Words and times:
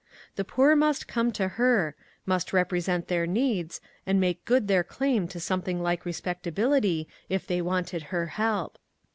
The 0.35 0.43
poor 0.43 0.75
must 0.75 1.07
come 1.07 1.31
to 1.33 1.47
her, 1.47 1.93
must 2.25 2.53
represent 2.53 3.07
their 3.07 3.27
needs, 3.27 3.79
and 4.03 4.19
make 4.19 4.43
good 4.45 4.67
their 4.67 4.83
claim 4.83 5.27
to 5.27 5.39
something 5.39 5.79
like 5.79 6.05
respect 6.05 6.47
ability 6.47 7.07
if 7.29 7.45
they 7.45 7.61
wanted 7.61 8.05
her 8.09 8.25
help. 8.25 8.79